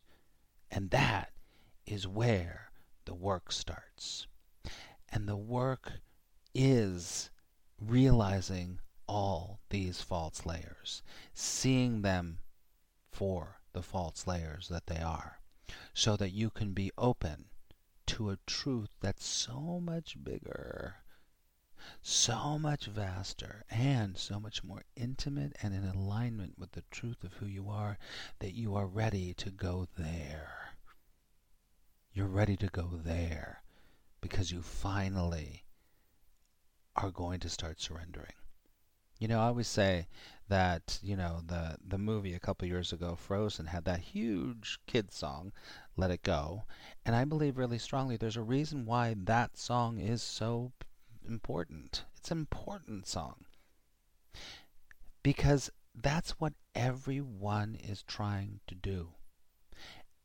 And 0.70 0.90
that 0.90 1.30
is 1.86 2.08
where 2.08 2.70
the 3.04 3.14
work 3.14 3.52
starts. 3.52 4.26
And 5.10 5.28
the 5.28 5.36
work 5.36 5.92
is 6.54 7.30
realizing 7.80 8.78
all 9.06 9.60
these 9.70 10.00
false 10.00 10.46
layers, 10.46 11.02
seeing 11.34 12.02
them 12.02 12.38
for 13.10 13.60
the 13.72 13.82
false 13.82 14.26
layers 14.26 14.68
that 14.68 14.86
they 14.86 15.00
are, 15.00 15.40
so 15.94 16.16
that 16.16 16.30
you 16.30 16.50
can 16.50 16.72
be 16.72 16.90
open 16.96 17.46
to 18.06 18.30
a 18.30 18.38
truth 18.46 18.90
that's 19.00 19.26
so 19.26 19.80
much 19.80 20.22
bigger, 20.22 20.96
so 22.00 22.58
much 22.58 22.86
vaster, 22.86 23.64
and 23.70 24.16
so 24.16 24.38
much 24.38 24.62
more 24.62 24.82
intimate 24.96 25.54
and 25.62 25.74
in 25.74 25.84
alignment 25.84 26.58
with 26.58 26.72
the 26.72 26.84
truth 26.90 27.24
of 27.24 27.34
who 27.34 27.46
you 27.46 27.68
are 27.68 27.98
that 28.38 28.54
you 28.54 28.74
are 28.74 28.86
ready 28.86 29.34
to 29.34 29.50
go 29.50 29.86
there. 29.96 30.74
You're 32.12 32.26
ready 32.26 32.56
to 32.58 32.66
go 32.66 32.90
there 32.92 33.62
because 34.20 34.52
you 34.52 34.62
finally 34.62 35.64
are 36.96 37.10
going 37.10 37.40
to 37.40 37.48
start 37.48 37.80
surrendering. 37.80 38.32
You 39.18 39.28
know, 39.28 39.40
I 39.40 39.46
always 39.46 39.68
say 39.68 40.08
that, 40.48 40.98
you 41.02 41.16
know, 41.16 41.42
the 41.46 41.76
the 41.86 41.98
movie 41.98 42.34
a 42.34 42.40
couple 42.40 42.66
years 42.66 42.92
ago, 42.92 43.14
Frozen, 43.14 43.66
had 43.66 43.84
that 43.84 44.00
huge 44.00 44.80
kid 44.86 45.12
song, 45.12 45.52
Let 45.96 46.10
It 46.10 46.22
Go. 46.22 46.64
And 47.06 47.14
I 47.14 47.24
believe 47.24 47.56
really 47.56 47.78
strongly 47.78 48.16
there's 48.16 48.36
a 48.36 48.42
reason 48.42 48.84
why 48.84 49.14
that 49.16 49.56
song 49.56 49.98
is 49.98 50.22
so 50.22 50.72
important. 51.26 52.04
It's 52.16 52.30
an 52.30 52.38
important 52.38 53.06
song. 53.06 53.44
Because 55.22 55.70
that's 55.94 56.40
what 56.40 56.54
everyone 56.74 57.76
is 57.76 58.02
trying 58.02 58.60
to 58.66 58.74
do. 58.74 59.10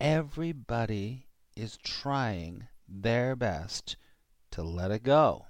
Everybody 0.01 1.27
is 1.55 1.77
trying 1.77 2.67
their 2.87 3.35
best 3.35 3.95
to 4.51 4.63
let 4.63 4.91
it 4.91 5.03
go 5.03 5.45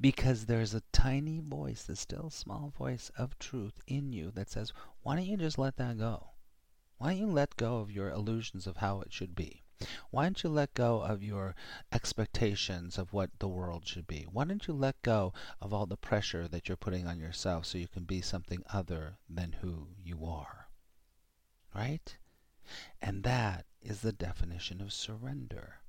because 0.00 0.46
there's 0.46 0.74
a 0.74 0.82
tiny 0.92 1.40
voice, 1.40 1.82
the 1.82 1.96
still 1.96 2.30
small 2.30 2.72
voice 2.76 3.10
of 3.18 3.38
truth 3.38 3.80
in 3.86 4.12
you 4.12 4.30
that 4.32 4.50
says, 4.50 4.72
why 5.02 5.16
don't 5.16 5.26
you 5.26 5.36
just 5.36 5.58
let 5.58 5.76
that 5.76 5.98
go? 5.98 6.30
Why 6.98 7.10
don't 7.10 7.20
you 7.20 7.26
let 7.26 7.56
go 7.56 7.78
of 7.78 7.90
your 7.90 8.10
illusions 8.10 8.66
of 8.66 8.78
how 8.78 9.00
it 9.00 9.12
should 9.12 9.34
be? 9.34 9.64
Why 10.10 10.22
don't 10.22 10.42
you 10.42 10.48
let 10.48 10.72
go 10.72 11.02
of 11.02 11.22
your 11.22 11.54
expectations 11.92 12.96
of 12.96 13.12
what 13.12 13.38
the 13.38 13.48
world 13.48 13.86
should 13.86 14.06
be? 14.06 14.26
Why 14.30 14.44
don't 14.44 14.66
you 14.66 14.72
let 14.72 15.02
go 15.02 15.34
of 15.60 15.74
all 15.74 15.84
the 15.84 15.98
pressure 15.98 16.48
that 16.48 16.68
you're 16.68 16.76
putting 16.76 17.06
on 17.06 17.18
yourself 17.18 17.66
so 17.66 17.76
you 17.76 17.88
can 17.88 18.04
be 18.04 18.22
something 18.22 18.62
other 18.72 19.18
than 19.28 19.52
who 19.60 19.88
you 20.02 20.24
are? 20.24 20.68
Right? 21.74 22.16
And 23.02 23.22
that 23.24 23.66
is 23.82 24.00
the 24.00 24.12
definition 24.12 24.80
of 24.80 24.92
surrender. 24.92 25.80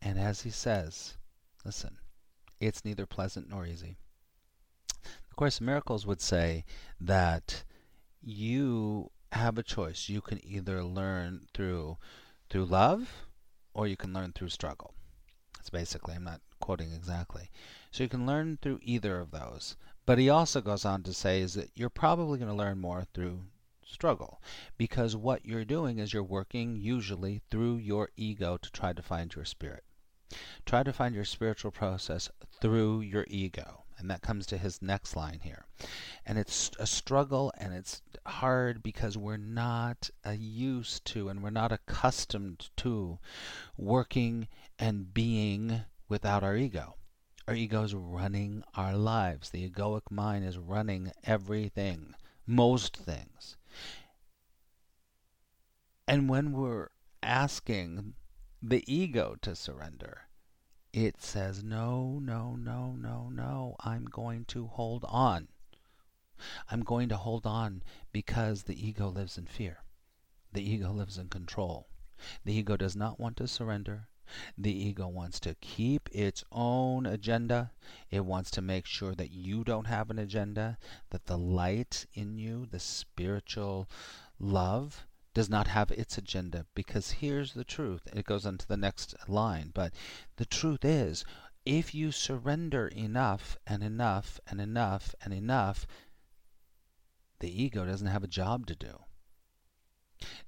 And 0.00 0.18
as 0.18 0.42
he 0.42 0.50
says, 0.50 1.16
Listen, 1.64 1.98
it's 2.58 2.84
neither 2.84 3.06
pleasant 3.06 3.48
nor 3.48 3.66
easy. 3.66 3.96
The 5.02 5.34
Course 5.36 5.60
in 5.60 5.66
Miracles 5.66 6.06
would 6.06 6.20
say 6.20 6.64
that 7.00 7.64
you 8.22 9.10
have 9.32 9.58
a 9.58 9.62
choice. 9.62 10.08
You 10.08 10.20
can 10.20 10.44
either 10.44 10.82
learn 10.82 11.46
through 11.54 11.98
through 12.48 12.64
love 12.64 13.26
or 13.74 13.86
you 13.86 13.96
can 13.96 14.12
learn 14.12 14.32
through 14.32 14.48
struggle. 14.48 14.94
That's 15.56 15.70
basically, 15.70 16.14
I'm 16.14 16.24
not 16.24 16.40
quoting 16.60 16.92
exactly. 16.92 17.50
So 17.90 18.02
you 18.02 18.08
can 18.08 18.26
learn 18.26 18.58
through 18.60 18.80
either 18.82 19.20
of 19.20 19.30
those. 19.30 19.76
But 20.06 20.18
he 20.18 20.28
also 20.28 20.60
goes 20.60 20.84
on 20.84 21.02
to 21.04 21.12
say 21.12 21.40
is 21.40 21.54
that 21.54 21.70
you're 21.76 21.90
probably 21.90 22.38
going 22.38 22.50
to 22.50 22.56
learn 22.56 22.80
more 22.80 23.04
through 23.14 23.44
struggle 23.84 24.40
because 24.76 25.16
what 25.16 25.44
you're 25.44 25.64
doing 25.64 25.98
is 25.98 26.12
you're 26.12 26.22
working 26.22 26.76
usually 26.76 27.42
through 27.50 27.76
your 27.76 28.10
ego 28.16 28.56
to 28.56 28.72
try 28.72 28.92
to 28.92 29.02
find 29.02 29.34
your 29.34 29.44
spirit. 29.44 29.84
Try 30.66 30.82
to 30.82 30.92
find 30.92 31.14
your 31.14 31.24
spiritual 31.24 31.70
process 31.70 32.30
through 32.60 33.00
your 33.00 33.24
ego. 33.28 33.84
And 33.98 34.10
that 34.10 34.22
comes 34.22 34.46
to 34.46 34.56
his 34.58 34.80
next 34.80 35.14
line 35.14 35.40
here. 35.42 35.66
And 36.24 36.38
it's 36.38 36.70
a 36.78 36.86
struggle 36.86 37.52
and 37.58 37.74
it's 37.74 38.00
hard 38.26 38.82
because 38.82 39.18
we're 39.18 39.36
not 39.36 40.08
uh, 40.24 40.30
used 40.30 41.04
to 41.06 41.28
and 41.28 41.42
we're 41.42 41.50
not 41.50 41.72
accustomed 41.72 42.70
to 42.78 43.18
working 43.76 44.48
and 44.78 45.12
being 45.12 45.82
without 46.08 46.42
our 46.42 46.56
ego. 46.56 46.96
Our 47.46 47.54
ego 47.54 47.82
is 47.82 47.94
running 47.94 48.62
our 48.74 48.96
lives. 48.96 49.50
The 49.50 49.68
egoic 49.68 50.10
mind 50.10 50.44
is 50.46 50.56
running 50.56 51.12
everything, 51.24 52.14
most 52.46 52.96
things. 52.96 53.56
And 56.06 56.28
when 56.28 56.52
we're 56.52 56.88
asking 57.22 58.14
the 58.62 58.84
ego 58.92 59.36
to 59.40 59.54
surrender. 59.54 60.28
It 60.92 61.22
says, 61.22 61.62
no, 61.62 62.18
no, 62.18 62.56
no, 62.56 62.92
no, 62.92 63.30
no, 63.30 63.76
I'm 63.80 64.04
going 64.04 64.44
to 64.46 64.66
hold 64.66 65.04
on. 65.08 65.48
I'm 66.70 66.82
going 66.82 67.08
to 67.10 67.16
hold 67.16 67.46
on 67.46 67.82
because 68.12 68.64
the 68.64 68.86
ego 68.86 69.08
lives 69.08 69.38
in 69.38 69.46
fear. 69.46 69.84
The 70.52 70.62
ego 70.62 70.90
lives 70.90 71.16
in 71.16 71.28
control. 71.28 71.88
The 72.44 72.54
ego 72.54 72.76
does 72.76 72.96
not 72.96 73.20
want 73.20 73.36
to 73.38 73.48
surrender. 73.48 74.08
The 74.58 74.72
ego 74.72 75.08
wants 75.08 75.40
to 75.40 75.56
keep 75.60 76.08
its 76.12 76.44
own 76.52 77.06
agenda. 77.06 77.72
It 78.10 78.24
wants 78.24 78.50
to 78.52 78.62
make 78.62 78.86
sure 78.86 79.14
that 79.14 79.30
you 79.30 79.64
don't 79.64 79.86
have 79.86 80.10
an 80.10 80.18
agenda, 80.18 80.78
that 81.10 81.26
the 81.26 81.38
light 81.38 82.06
in 82.14 82.36
you, 82.36 82.66
the 82.66 82.78
spiritual 82.78 83.88
love, 84.38 85.06
does 85.34 85.48
not 85.48 85.68
have 85.68 85.90
its 85.92 86.18
agenda 86.18 86.66
because 86.74 87.10
here's 87.12 87.54
the 87.54 87.64
truth. 87.64 88.02
It 88.12 88.24
goes 88.24 88.44
on 88.46 88.58
to 88.58 88.66
the 88.68 88.76
next 88.76 89.14
line, 89.28 89.70
but 89.72 89.92
the 90.36 90.46
truth 90.46 90.84
is 90.84 91.24
if 91.64 91.94
you 91.94 92.10
surrender 92.10 92.88
enough 92.88 93.56
and 93.66 93.82
enough 93.82 94.40
and 94.46 94.60
enough 94.60 95.14
and 95.22 95.32
enough, 95.32 95.86
the 97.40 97.62
ego 97.62 97.84
doesn't 97.84 98.06
have 98.08 98.24
a 98.24 98.28
job 98.28 98.66
to 98.66 98.74
do. 98.74 98.98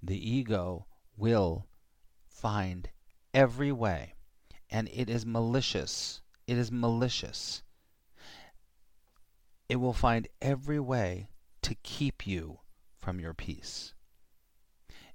the 0.02 0.30
ego 0.30 0.86
will 1.16 1.66
find 2.26 2.90
every 3.32 3.72
way, 3.72 4.14
and 4.70 4.88
it 4.92 5.08
is 5.08 5.24
malicious. 5.24 6.20
It 6.46 6.58
is 6.58 6.70
malicious. 6.72 7.62
It 9.68 9.76
will 9.76 9.92
find 9.92 10.28
every 10.40 10.80
way 10.80 11.28
to 11.62 11.74
keep 11.76 12.26
you 12.26 12.60
from 12.96 13.20
your 13.20 13.34
peace. 13.34 13.94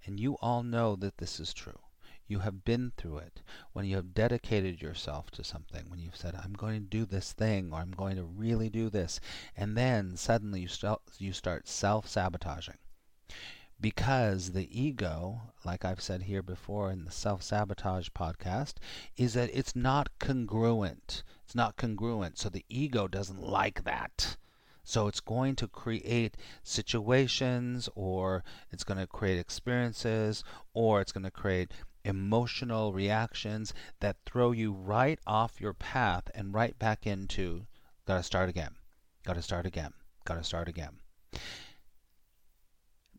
And 0.07 0.21
you 0.21 0.35
all 0.35 0.63
know 0.63 0.95
that 0.95 1.17
this 1.17 1.37
is 1.37 1.53
true. 1.53 1.79
You 2.27 2.39
have 2.39 2.63
been 2.63 2.93
through 2.95 3.17
it. 3.17 3.41
When 3.73 3.83
you 3.83 3.97
have 3.97 4.13
dedicated 4.13 4.81
yourself 4.81 5.29
to 5.31 5.43
something, 5.43 5.89
when 5.89 5.99
you've 5.99 6.15
said, 6.15 6.33
I'm 6.33 6.53
going 6.53 6.79
to 6.81 6.87
do 6.87 7.05
this 7.05 7.33
thing, 7.33 7.73
or 7.73 7.79
I'm 7.79 7.91
going 7.91 8.15
to 8.15 8.23
really 8.23 8.69
do 8.69 8.89
this, 8.89 9.19
and 9.55 9.77
then 9.77 10.15
suddenly 10.15 10.61
you, 10.61 10.69
st- 10.69 10.99
you 11.17 11.33
start 11.33 11.67
self 11.67 12.07
sabotaging. 12.07 12.77
Because 13.81 14.53
the 14.53 14.67
ego, 14.71 15.53
like 15.65 15.83
I've 15.83 16.01
said 16.01 16.23
here 16.23 16.41
before 16.41 16.89
in 16.89 17.03
the 17.03 17.11
self 17.11 17.43
sabotage 17.43 18.07
podcast, 18.09 18.75
is 19.17 19.33
that 19.33 19.49
it's 19.53 19.75
not 19.75 20.17
congruent. 20.19 21.23
It's 21.43 21.55
not 21.55 21.75
congruent. 21.75 22.37
So 22.37 22.47
the 22.47 22.65
ego 22.69 23.09
doesn't 23.09 23.41
like 23.41 23.83
that. 23.83 24.37
So 24.87 25.09
it's 25.09 25.19
going 25.19 25.57
to 25.57 25.67
create 25.67 26.37
situations, 26.63 27.89
or 27.93 28.45
it's 28.71 28.85
going 28.85 28.97
to 28.97 29.05
create 29.05 29.37
experiences, 29.37 30.45
or 30.73 31.01
it's 31.01 31.11
going 31.11 31.25
to 31.25 31.29
create 31.29 31.73
emotional 32.05 32.93
reactions 32.93 33.73
that 33.99 34.15
throw 34.25 34.53
you 34.53 34.71
right 34.71 35.19
off 35.27 35.59
your 35.59 35.73
path 35.73 36.31
and 36.33 36.53
right 36.53 36.79
back 36.79 37.05
into 37.05 37.67
gotta 38.05 38.23
start 38.23 38.47
again, 38.47 38.75
gotta 39.25 39.41
start 39.41 39.65
again, 39.65 39.91
gotta 40.23 40.41
start 40.41 40.69
again. 40.69 41.01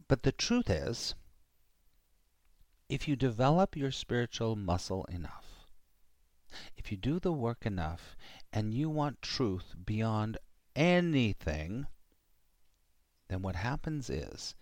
But 0.09 0.23
the 0.23 0.33
truth 0.33 0.71
is, 0.71 1.15
if 2.89 3.07
you 3.07 3.15
develop 3.15 3.77
your 3.77 3.91
spiritual 3.91 4.57
muscle 4.57 5.05
enough, 5.11 5.67
if 6.79 6.91
you 6.91 6.97
do 6.97 7.21
the 7.21 7.35
work 7.35 7.67
enough, 7.67 8.17
and 8.55 8.73
you 8.73 8.89
want 8.89 9.21
truth 9.21 9.75
beyond 9.85 10.39
anything, 10.79 11.89
then 13.29 13.43
what 13.43 13.57
happens 13.57 14.09
is 14.09 14.55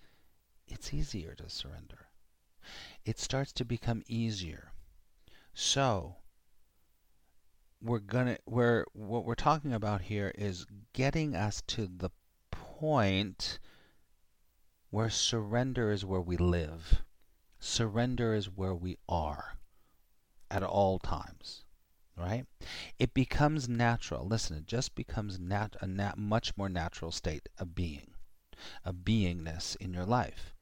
it's 0.66 0.94
easier 0.94 1.34
to 1.34 1.50
surrender. 1.50 2.08
It 3.04 3.18
starts 3.20 3.52
to 3.52 3.64
become 3.64 4.02
easier. 4.08 4.72
So, 5.52 6.16
we're 7.82 7.98
gonna 7.98 8.38
we're 8.46 8.86
what 8.94 9.24
we're 9.26 9.34
talking 9.34 9.74
about 9.74 10.00
here 10.00 10.32
is 10.34 10.66
getting 10.94 11.36
us 11.36 11.62
to 11.68 11.86
the 11.86 12.10
point 12.50 13.58
where 14.90 15.10
surrender 15.10 15.92
is 15.92 16.04
where 16.04 16.20
we 16.20 16.38
live. 16.38 17.04
Surrender 17.60 18.34
is 18.34 18.46
where 18.46 18.74
we 18.74 18.96
are 19.08 19.58
at 20.50 20.62
all 20.62 20.98
times 20.98 21.65
right? 22.16 22.46
It 22.98 23.14
becomes 23.14 23.68
natural. 23.68 24.26
Listen, 24.26 24.56
it 24.56 24.66
just 24.66 24.94
becomes 24.94 25.38
nat- 25.38 25.76
a 25.80 25.86
nat- 25.86 26.18
much 26.18 26.56
more 26.56 26.68
natural 26.68 27.12
state 27.12 27.48
of 27.58 27.74
being, 27.74 28.14
of 28.84 29.04
beingness 29.04 29.76
in 29.76 29.92
your 29.92 30.06
life. 30.06 30.54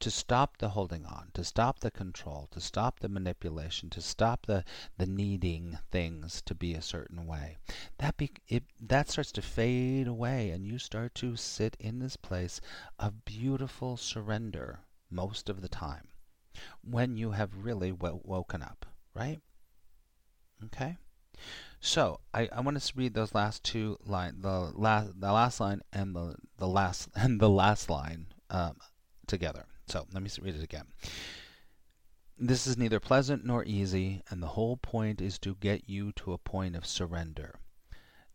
To 0.00 0.10
stop 0.10 0.58
the 0.58 0.68
holding 0.68 1.06
on, 1.06 1.30
to 1.34 1.42
stop 1.42 1.80
the 1.80 1.90
control, 1.90 2.48
to 2.52 2.60
stop 2.60 3.00
the 3.00 3.08
manipulation, 3.08 3.90
to 3.90 4.00
stop 4.02 4.46
the, 4.46 4.64
the 4.98 5.06
needing 5.06 5.78
things 5.90 6.42
to 6.42 6.54
be 6.54 6.74
a 6.74 6.82
certain 6.82 7.26
way. 7.26 7.56
That 7.98 8.16
be, 8.16 8.30
it, 8.46 8.64
that 8.80 9.08
starts 9.08 9.32
to 9.32 9.42
fade 9.42 10.06
away, 10.06 10.50
and 10.50 10.66
you 10.66 10.78
start 10.78 11.14
to 11.16 11.36
sit 11.36 11.76
in 11.80 11.98
this 11.98 12.16
place 12.16 12.60
of 12.98 13.24
beautiful 13.24 13.96
surrender 13.96 14.80
most 15.10 15.48
of 15.48 15.62
the 15.62 15.68
time 15.68 16.08
when 16.82 17.16
you 17.16 17.32
have 17.32 17.64
really 17.64 17.90
w- 17.90 18.20
woken 18.22 18.62
up, 18.62 18.86
right? 19.14 19.40
Okay. 20.66 20.96
So 21.80 22.20
I, 22.32 22.48
I 22.50 22.60
want 22.60 22.80
to 22.80 22.92
read 22.96 23.12
those 23.12 23.34
last 23.34 23.62
two 23.62 23.98
line, 24.06 24.40
the 24.40 24.72
last 24.74 25.20
the 25.20 25.32
last 25.32 25.60
line 25.60 25.82
and 25.92 26.16
the 26.16 26.36
the 26.56 26.66
last 26.66 27.08
and 27.14 27.40
the 27.40 27.50
last 27.50 27.90
line 27.90 28.28
um, 28.50 28.78
together. 29.26 29.66
So 29.86 30.06
let 30.12 30.22
me 30.22 30.30
read 30.40 30.54
it 30.54 30.62
again. 30.62 30.86
This 32.38 32.66
is 32.66 32.78
neither 32.78 33.00
pleasant 33.00 33.44
nor 33.44 33.64
easy, 33.64 34.22
and 34.30 34.42
the 34.42 34.48
whole 34.48 34.76
point 34.76 35.20
is 35.20 35.38
to 35.40 35.54
get 35.56 35.88
you 35.88 36.12
to 36.12 36.32
a 36.32 36.38
point 36.38 36.74
of 36.74 36.86
surrender. 36.86 37.60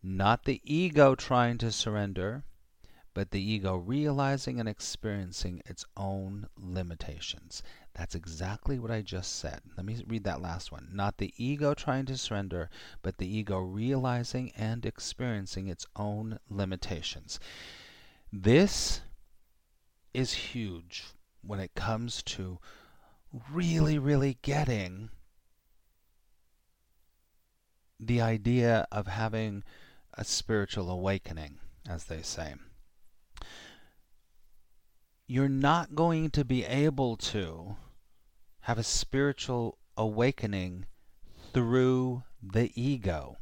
Not 0.02 0.44
the 0.44 0.62
ego 0.64 1.14
trying 1.14 1.58
to 1.58 1.70
surrender, 1.70 2.44
but 3.12 3.30
the 3.30 3.42
ego 3.42 3.76
realizing 3.76 4.60
and 4.60 4.68
experiencing 4.68 5.62
its 5.66 5.84
own 5.96 6.46
limitations. 6.56 7.62
That's 7.94 8.14
exactly 8.14 8.78
what 8.78 8.90
I 8.90 9.02
just 9.02 9.36
said. 9.36 9.60
Let 9.76 9.84
me 9.84 10.02
read 10.06 10.24
that 10.24 10.40
last 10.40 10.70
one. 10.70 10.88
Not 10.92 11.18
the 11.18 11.34
ego 11.36 11.74
trying 11.74 12.06
to 12.06 12.16
surrender, 12.16 12.70
but 13.02 13.18
the 13.18 13.26
ego 13.26 13.58
realizing 13.58 14.52
and 14.56 14.86
experiencing 14.86 15.66
its 15.66 15.86
own 15.96 16.38
limitations. 16.48 17.40
This 18.32 19.00
is 20.14 20.32
huge 20.32 21.04
when 21.42 21.58
it 21.58 21.74
comes 21.74 22.22
to 22.22 22.58
really, 23.52 23.98
really 23.98 24.38
getting 24.42 25.10
the 27.98 28.20
idea 28.20 28.86
of 28.92 29.08
having 29.08 29.62
a 30.14 30.24
spiritual 30.24 30.90
awakening, 30.90 31.58
as 31.88 32.04
they 32.04 32.22
say 32.22 32.54
you're 35.30 35.48
not 35.48 35.94
going 35.94 36.28
to 36.28 36.44
be 36.44 36.64
able 36.64 37.16
to 37.16 37.76
have 38.62 38.78
a 38.78 38.82
spiritual 38.82 39.78
awakening 39.96 40.84
through 41.52 42.24
the 42.42 42.72
ego. 42.74 43.36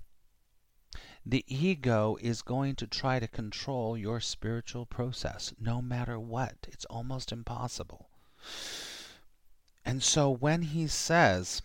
The 1.24 1.46
ego 1.48 2.18
is 2.20 2.42
going 2.42 2.74
to 2.76 2.86
try 2.86 3.18
to 3.18 3.26
control 3.26 3.96
your 3.96 4.20
spiritual 4.20 4.84
process 4.84 5.54
no 5.58 5.80
matter 5.80 6.20
what. 6.20 6.56
It's 6.68 6.84
almost 6.84 7.32
impossible. 7.32 8.10
And 9.82 10.02
so 10.02 10.28
when 10.28 10.60
he 10.60 10.88
says 10.88 11.62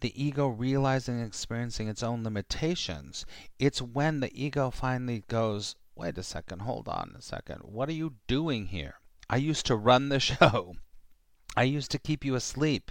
the 0.00 0.24
ego 0.24 0.48
realizing 0.48 1.18
and 1.18 1.26
experiencing 1.26 1.88
its 1.88 2.02
own 2.02 2.24
limitations, 2.24 3.26
it's 3.58 3.82
when 3.82 4.20
the 4.20 4.32
ego 4.32 4.70
finally 4.70 5.22
goes, 5.28 5.76
wait 5.96 6.18
a 6.18 6.22
second, 6.22 6.60
hold 6.60 6.88
on 6.88 7.14
a 7.18 7.22
second. 7.22 7.60
What 7.62 7.88
are 7.88 7.92
you 7.92 8.14
doing 8.26 8.66
here? 8.66 9.00
I 9.28 9.36
used 9.36 9.66
to 9.66 9.76
run 9.76 10.08
the 10.08 10.20
show. 10.30 10.76
I 11.56 11.64
used 11.64 11.90
to 11.92 11.98
keep 11.98 12.24
you 12.24 12.34
asleep 12.34 12.90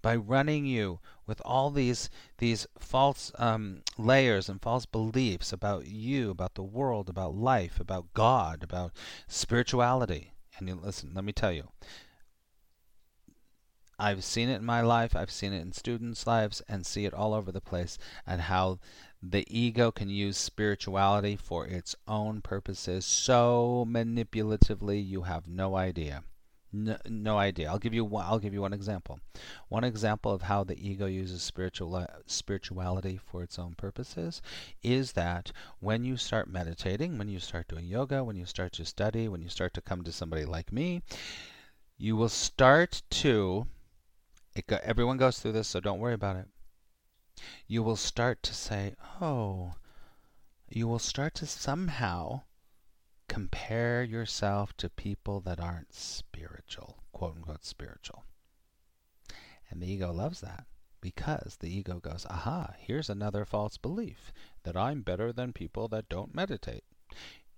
by 0.00 0.14
running 0.14 0.64
you 0.64 1.00
with 1.26 1.42
all 1.44 1.70
these 1.70 2.08
these 2.38 2.66
false 2.78 3.32
um, 3.38 3.82
layers 3.98 4.48
and 4.48 4.62
false 4.62 4.86
beliefs 4.86 5.52
about 5.52 5.86
you, 5.86 6.30
about 6.30 6.54
the 6.54 6.62
world, 6.62 7.08
about 7.08 7.34
life, 7.34 7.80
about 7.80 8.14
God, 8.14 8.62
about 8.62 8.92
spirituality. 9.26 10.34
And 10.56 10.68
you, 10.68 10.76
listen, 10.76 11.12
let 11.14 11.24
me 11.24 11.32
tell 11.32 11.52
you, 11.52 11.70
I've 13.98 14.22
seen 14.24 14.48
it 14.48 14.56
in 14.56 14.64
my 14.64 14.82
life, 14.82 15.16
I've 15.16 15.30
seen 15.30 15.52
it 15.52 15.62
in 15.62 15.72
students' 15.72 16.26
lives, 16.26 16.62
and 16.68 16.86
see 16.86 17.06
it 17.06 17.14
all 17.14 17.34
over 17.34 17.50
the 17.50 17.60
place, 17.60 17.98
and 18.26 18.42
how 18.42 18.78
the 19.22 19.46
ego 19.48 19.90
can 19.90 20.10
use 20.10 20.36
spirituality 20.36 21.36
for 21.36 21.66
its 21.66 21.96
own 22.06 22.42
purposes 22.42 23.04
so 23.04 23.86
manipulatively 23.88 25.04
you 25.04 25.22
have 25.22 25.48
no 25.48 25.74
idea. 25.74 26.22
No, 26.72 26.98
no, 27.08 27.38
idea. 27.38 27.70
I'll 27.70 27.78
give 27.78 27.94
you 27.94 28.04
one, 28.04 28.26
I'll 28.26 28.38
give 28.38 28.52
you 28.52 28.60
one 28.60 28.74
example. 28.74 29.20
One 29.68 29.84
example 29.84 30.32
of 30.32 30.42
how 30.42 30.64
the 30.64 30.78
ego 30.78 31.06
uses 31.06 31.42
spiritual 31.42 32.06
spirituality 32.26 33.18
for 33.24 33.42
its 33.42 33.58
own 33.58 33.74
purposes 33.74 34.42
is 34.82 35.12
that 35.12 35.52
when 35.80 36.04
you 36.04 36.18
start 36.18 36.50
meditating, 36.50 37.16
when 37.16 37.28
you 37.28 37.40
start 37.40 37.68
doing 37.68 37.86
yoga, 37.86 38.22
when 38.22 38.36
you 38.36 38.44
start 38.44 38.72
to 38.74 38.84
study, 38.84 39.28
when 39.28 39.40
you 39.40 39.48
start 39.48 39.72
to 39.74 39.80
come 39.80 40.02
to 40.04 40.12
somebody 40.12 40.44
like 40.44 40.72
me, 40.72 41.02
you 41.96 42.16
will 42.16 42.28
start 42.28 43.00
to 43.10 43.66
go, 44.66 44.78
everyone 44.82 45.16
goes 45.16 45.38
through 45.38 45.52
this, 45.52 45.68
so 45.68 45.80
don't 45.80 46.00
worry 46.00 46.14
about 46.14 46.36
it 46.36 46.48
you 47.66 47.82
will 47.82 47.96
start 47.96 48.42
to 48.42 48.54
say, 48.54 48.94
oh, 49.20 49.74
you 50.68 50.88
will 50.88 50.98
start 50.98 51.34
to 51.34 51.46
somehow 51.46 52.42
compare 53.28 54.02
yourself 54.02 54.76
to 54.76 54.88
people 54.88 55.40
that 55.40 55.60
aren't 55.60 55.92
spiritual, 55.92 57.02
quote 57.12 57.36
unquote 57.36 57.64
spiritual. 57.64 58.24
And 59.70 59.82
the 59.82 59.90
ego 59.90 60.12
loves 60.12 60.40
that 60.40 60.66
because 61.00 61.56
the 61.60 61.68
ego 61.68 62.00
goes, 62.00 62.26
aha, 62.30 62.74
here's 62.78 63.10
another 63.10 63.44
false 63.44 63.76
belief 63.76 64.32
that 64.62 64.76
I'm 64.76 65.02
better 65.02 65.32
than 65.32 65.52
people 65.52 65.88
that 65.88 66.08
don't 66.08 66.34
meditate. 66.34 66.84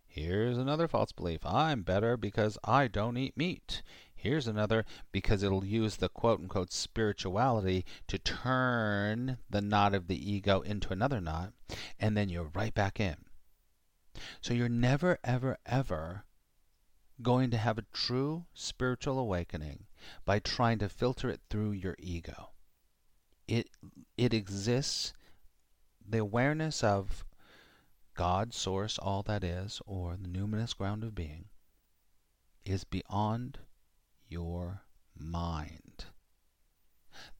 Here's 0.06 0.58
another 0.58 0.88
false 0.88 1.12
belief 1.12 1.44
I'm 1.46 1.82
better 1.82 2.16
because 2.16 2.58
I 2.64 2.88
don't 2.88 3.16
eat 3.16 3.36
meat. 3.36 3.82
Here's 4.20 4.48
another 4.48 4.84
because 5.12 5.44
it'll 5.44 5.64
use 5.64 5.96
the 5.96 6.08
quote 6.08 6.40
unquote 6.40 6.72
spirituality 6.72 7.86
to 8.08 8.18
turn 8.18 9.38
the 9.48 9.60
knot 9.60 9.94
of 9.94 10.08
the 10.08 10.32
ego 10.32 10.60
into 10.60 10.92
another 10.92 11.20
knot, 11.20 11.52
and 12.00 12.16
then 12.16 12.28
you're 12.28 12.50
right 12.52 12.74
back 12.74 12.98
in. 12.98 13.14
So 14.40 14.54
you're 14.54 14.68
never, 14.68 15.20
ever, 15.22 15.58
ever 15.64 16.24
going 17.22 17.52
to 17.52 17.58
have 17.58 17.78
a 17.78 17.86
true 17.92 18.46
spiritual 18.54 19.20
awakening 19.20 19.86
by 20.24 20.40
trying 20.40 20.80
to 20.80 20.88
filter 20.88 21.30
it 21.30 21.40
through 21.48 21.70
your 21.70 21.94
ego. 22.00 22.50
It 23.46 23.70
it 24.16 24.34
exists 24.34 25.12
the 26.04 26.18
awareness 26.18 26.82
of 26.82 27.24
God, 28.14 28.52
source, 28.52 28.98
all 28.98 29.22
that 29.22 29.44
is, 29.44 29.80
or 29.86 30.16
the 30.16 30.28
numinous 30.28 30.76
ground 30.76 31.04
of 31.04 31.14
being, 31.14 31.44
is 32.64 32.82
beyond 32.82 33.60
your 34.28 34.82
mind. 35.16 36.06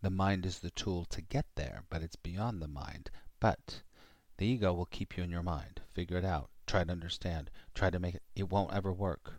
The 0.02 0.10
mind 0.10 0.44
is 0.44 0.58
the 0.58 0.70
tool 0.70 1.04
to 1.06 1.20
get 1.20 1.46
there, 1.54 1.84
but 1.90 2.02
it's 2.02 2.16
beyond 2.16 2.60
the 2.60 2.68
mind. 2.68 3.10
But 3.40 3.82
the 4.36 4.46
ego 4.46 4.72
will 4.72 4.86
keep 4.86 5.16
you 5.16 5.22
in 5.22 5.30
your 5.30 5.42
mind. 5.42 5.82
Figure 5.92 6.16
it 6.16 6.24
out. 6.24 6.50
Try 6.66 6.84
to 6.84 6.92
understand. 6.92 7.50
Try 7.74 7.90
to 7.90 7.98
make 7.98 8.16
it. 8.16 8.22
It 8.34 8.50
won't 8.50 8.74
ever 8.74 8.92
work. 8.92 9.34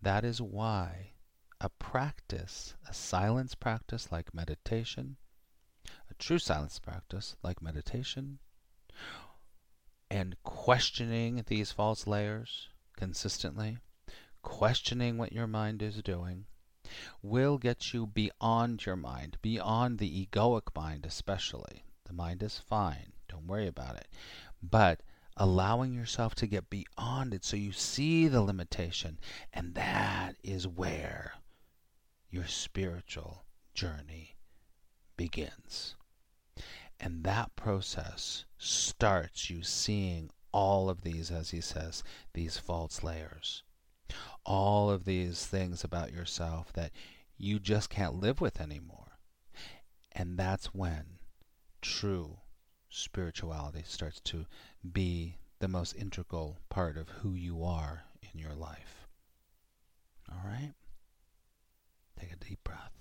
That 0.00 0.24
is 0.24 0.40
why 0.40 1.12
a 1.60 1.68
practice, 1.70 2.74
a 2.88 2.92
silence 2.92 3.54
practice 3.54 4.12
like 4.12 4.34
meditation, 4.34 5.16
a 6.10 6.14
true 6.18 6.38
silence 6.38 6.78
practice 6.78 7.36
like 7.42 7.62
meditation, 7.62 8.38
and 10.10 10.36
questioning 10.42 11.42
these 11.46 11.72
false 11.72 12.06
layers 12.06 12.68
consistently, 12.96 13.78
questioning 14.42 15.16
what 15.16 15.32
your 15.32 15.46
mind 15.46 15.82
is 15.82 16.02
doing, 16.02 16.44
will 17.22 17.58
get 17.58 17.92
you 17.92 18.06
beyond 18.06 18.86
your 18.86 18.96
mind, 18.96 19.38
beyond 19.42 19.98
the 19.98 20.26
egoic 20.26 20.74
mind, 20.74 21.04
especially. 21.06 21.84
The 22.04 22.12
mind 22.12 22.42
is 22.42 22.58
fine, 22.58 23.12
don't 23.28 23.46
worry 23.46 23.66
about 23.66 23.96
it. 23.96 24.08
But 24.62 25.00
allowing 25.36 25.92
yourself 25.92 26.34
to 26.36 26.46
get 26.46 26.70
beyond 26.70 27.34
it 27.34 27.44
so 27.44 27.56
you 27.56 27.72
see 27.72 28.28
the 28.28 28.42
limitation, 28.42 29.18
and 29.52 29.74
that 29.74 30.36
is 30.42 30.68
where 30.68 31.34
your 32.30 32.46
spiritual 32.46 33.44
journey 33.74 34.36
begins. 35.16 35.96
And 37.00 37.24
that 37.24 37.56
process 37.56 38.44
starts 38.58 39.50
you 39.50 39.62
seeing 39.62 40.30
all 40.52 40.88
of 40.88 41.02
these, 41.02 41.30
as 41.30 41.50
he 41.50 41.60
says, 41.60 42.04
these 42.32 42.56
false 42.56 43.02
layers. 43.02 43.64
All 44.44 44.90
of 44.90 45.04
these 45.04 45.46
things 45.46 45.84
about 45.84 46.12
yourself 46.12 46.72
that 46.74 46.92
you 47.36 47.58
just 47.58 47.90
can't 47.90 48.20
live 48.20 48.40
with 48.40 48.60
anymore. 48.60 49.18
And 50.12 50.38
that's 50.38 50.66
when 50.66 51.18
true 51.80 52.38
spirituality 52.88 53.82
starts 53.84 54.20
to 54.20 54.46
be 54.92 55.38
the 55.58 55.68
most 55.68 55.94
integral 55.96 56.58
part 56.68 56.96
of 56.96 57.08
who 57.08 57.34
you 57.34 57.64
are 57.64 58.04
in 58.32 58.38
your 58.38 58.54
life. 58.54 59.06
All 60.30 60.40
right? 60.44 60.74
Take 62.18 62.32
a 62.32 62.36
deep 62.36 62.62
breath. 62.64 62.92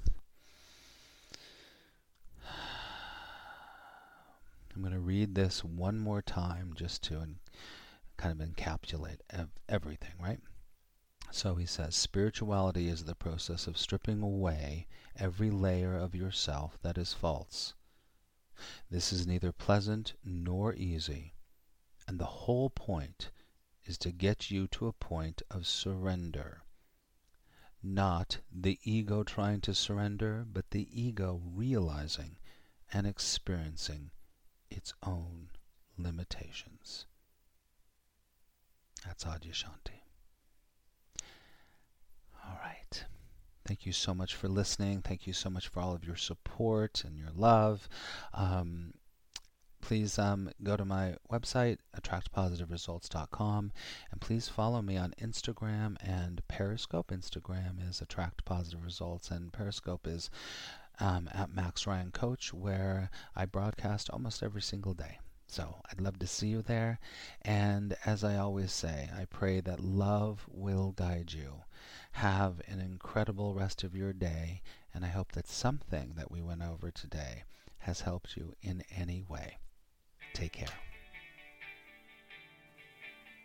I'm 4.76 4.82
going 4.82 4.94
to 4.94 5.00
read 5.00 5.36
this 5.36 5.64
one 5.64 6.00
more 6.00 6.22
time 6.22 6.74
just 6.76 7.04
to 7.04 7.26
kind 8.18 8.42
of 8.42 8.48
encapsulate 8.48 9.20
everything, 9.70 10.14
right? 10.20 10.40
So 11.36 11.56
he 11.56 11.66
says 11.66 11.96
spirituality 11.96 12.88
is 12.88 13.06
the 13.06 13.16
process 13.16 13.66
of 13.66 13.76
stripping 13.76 14.22
away 14.22 14.86
every 15.16 15.50
layer 15.50 15.98
of 15.98 16.14
yourself 16.14 16.78
that 16.84 16.96
is 16.96 17.12
false. 17.12 17.74
This 18.92 19.12
is 19.12 19.26
neither 19.26 19.52
pleasant 19.52 20.14
nor 20.24 20.76
easy, 20.76 21.34
and 22.08 22.20
the 22.20 22.46
whole 22.46 22.70
point 22.70 23.32
is 23.84 23.98
to 23.98 24.12
get 24.12 24.52
you 24.52 24.68
to 24.68 24.86
a 24.86 24.94
point 24.94 25.42
of 25.50 25.66
surrender. 25.66 26.62
Not 27.82 28.38
the 28.52 28.80
ego 28.84 29.24
trying 29.24 29.62
to 29.62 29.74
surrender, 29.74 30.46
but 30.48 30.70
the 30.70 30.88
ego 30.92 31.42
realizing 31.44 32.38
and 32.94 33.08
experiencing 33.08 34.12
its 34.70 34.94
own 35.02 35.50
limitations. 35.98 37.08
That's 39.04 39.24
Adyashanti. 39.24 40.04
All 42.46 42.60
right. 42.62 43.06
Thank 43.66 43.86
you 43.86 43.94
so 43.94 44.14
much 44.14 44.36
for 44.36 44.48
listening. 44.48 45.02
Thank 45.02 45.26
you 45.26 45.34
so 45.34 45.50
much 45.50 45.68
for 45.70 45.80
all 45.80 45.94
of 45.94 46.04
your 46.04 46.18
support 46.18 47.04
and 47.06 47.18
your 47.18 47.32
love. 47.36 47.88
Um, 48.34 48.94
please 49.82 50.18
um, 50.18 50.50
go 50.64 50.76
to 50.78 50.86
my 50.86 51.16
website, 51.32 51.78
attractpositiveresults.com, 51.98 53.72
and 54.12 54.22
please 54.22 54.48
follow 54.50 54.82
me 54.82 54.98
on 54.98 55.14
Instagram 55.22 55.96
and 56.02 56.46
Periscope. 56.48 57.12
Instagram 57.12 57.88
is 57.88 58.02
Attract 58.02 58.46
Positive 58.46 58.84
Results, 58.84 59.30
and 59.32 59.52
Periscope 59.52 60.08
is 60.08 60.30
um, 61.00 61.30
at 61.34 61.54
Max 61.54 61.88
Ryan 61.88 62.12
Coach, 62.12 62.54
where 62.54 63.10
I 63.36 63.46
broadcast 63.46 64.10
almost 64.10 64.44
every 64.44 64.62
single 64.62 64.94
day. 64.94 65.20
So 65.48 65.82
I'd 65.92 66.02
love 66.02 66.18
to 66.20 66.28
see 66.28 66.48
you 66.48 66.62
there. 66.62 67.00
And 67.42 67.96
as 68.06 68.24
I 68.24 68.38
always 68.38 68.72
say, 68.72 69.10
I 69.16 69.26
pray 69.26 69.60
that 69.62 69.80
love 69.80 70.46
will 70.50 70.94
guide 70.94 71.34
you. 71.34 71.62
Have 72.14 72.62
an 72.68 72.80
incredible 72.80 73.54
rest 73.54 73.84
of 73.84 73.96
your 73.96 74.14
day, 74.14 74.62
and 74.94 75.04
I 75.04 75.10
hope 75.10 75.34
that 75.34 75.48
something 75.48 76.14
that 76.16 76.32
we 76.32 76.42
went 76.42 76.62
over 76.62 76.90
today 76.90 77.44
has 77.80 78.02
helped 78.02 78.38
you 78.38 78.54
in 78.62 78.84
any 78.96 79.24
way. 79.28 79.58
Take 80.34 80.54
care. 80.54 80.68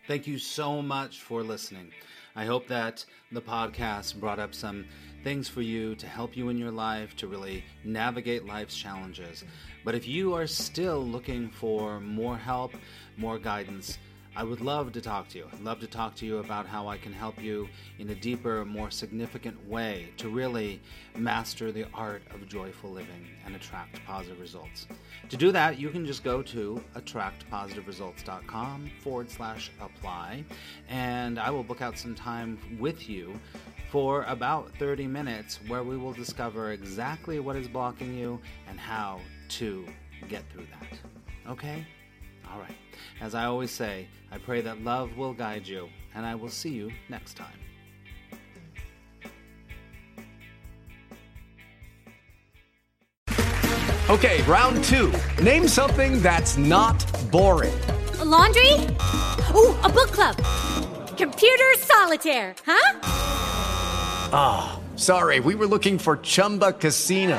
Thank 0.07 0.27
you 0.27 0.39
so 0.39 0.81
much 0.81 1.21
for 1.21 1.43
listening. 1.43 1.93
I 2.37 2.45
hope 2.45 2.67
that 2.69 3.05
the 3.33 3.43
podcast 3.43 4.21
brought 4.21 4.39
up 4.39 4.55
some 4.55 4.87
things 5.25 5.49
for 5.49 5.61
you 5.61 5.95
to 5.97 6.07
help 6.07 6.37
you 6.37 6.49
in 6.49 6.57
your 6.57 6.71
life 6.71 7.17
to 7.17 7.27
really 7.27 7.65
navigate 7.85 8.47
life's 8.47 8.77
challenges. 8.77 9.45
But 9.85 9.95
if 9.95 10.07
you 10.07 10.35
are 10.35 10.47
still 10.47 11.05
looking 11.05 11.51
for 11.51 12.01
more 12.01 12.39
help, 12.39 12.73
more 13.17 13.39
guidance, 13.39 13.99
I 14.39 14.45
would 14.45 14.61
love 14.61 14.93
to 14.93 15.01
talk 15.01 15.27
to 15.31 15.39
you. 15.39 15.49
I'd 15.53 15.65
love 15.65 15.81
to 15.81 15.89
talk 15.89 16.15
to 16.15 16.25
you 16.25 16.39
about 16.39 16.65
how 16.65 16.87
I 16.87 16.97
can 16.97 17.13
help 17.13 17.43
you 17.43 17.69
in 17.99 18.11
a 18.11 18.15
deeper, 18.15 18.65
more 18.65 18.89
significant 18.89 19.69
way 19.69 20.11
to 20.19 20.29
really 20.29 20.81
master 21.17 21.73
the 21.73 21.87
art 21.93 22.23
of 22.33 22.47
joyful 22.47 22.89
living 22.89 23.27
and 23.45 23.57
attract 23.57 24.01
positive 24.07 24.39
results. 24.39 24.87
To 25.31 25.37
do 25.37 25.51
that, 25.51 25.81
you 25.81 25.89
can 25.91 26.07
just 26.07 26.23
go 26.23 26.41
to 26.43 26.81
attractpositiveresults.com 26.95 28.91
forward 29.03 29.29
slash 29.29 29.73
apply, 29.81 30.45
and 30.89 31.41
I 31.41 31.51
will 31.51 31.65
book 31.65 31.83
out 31.83 31.99
some 31.99 32.15
time 32.15 32.61
with 32.79 33.11
you 33.11 33.41
for 33.91 34.23
about 34.29 34.71
30 34.79 35.09
minutes 35.09 35.59
where 35.67 35.83
we 35.83 35.97
will 35.97 36.13
discover 36.13 36.71
exactly 36.71 37.41
what 37.41 37.57
is 37.57 37.67
blocking 37.67 38.17
you 38.17 38.39
and 38.69 38.79
how 38.79 39.19
to 39.49 39.85
get 40.29 40.45
through 40.53 40.69
that. 40.79 41.51
Okay? 41.51 41.85
All 42.51 42.59
right. 42.59 42.77
As 43.21 43.35
I 43.35 43.45
always 43.45 43.71
say, 43.71 44.07
I 44.31 44.39
pray 44.39 44.61
that 44.61 44.83
love 44.83 45.17
will 45.17 45.33
guide 45.33 45.67
you, 45.67 45.89
and 46.15 46.25
I 46.25 46.35
will 46.35 46.49
see 46.49 46.71
you 46.71 46.91
next 47.09 47.37
time. 47.37 47.59
Okay, 54.11 54.41
round 54.43 54.83
two. 54.85 55.13
Name 55.43 55.69
something 55.69 56.23
that's 56.23 56.57
not 56.57 56.97
boring. 57.31 57.79
A 58.21 58.25
laundry? 58.25 58.73
Ooh, 59.55 59.77
a 59.85 59.89
book 59.89 60.13
club. 60.13 60.37
Computer 61.19 61.75
solitaire, 61.77 62.55
huh? 62.65 63.01
Ah, 64.33 64.81
oh, 64.81 64.97
sorry, 64.97 65.41
we 65.41 65.55
were 65.55 65.67
looking 65.67 65.99
for 65.99 66.17
Chumba 66.19 66.73
Casino. 66.73 67.39